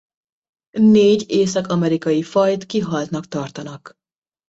Négy 0.77 1.25
észak-amerikai 1.29 2.23
fajt 2.23 2.65
kihaltnak 2.65 3.27
tartanak. 3.27 3.93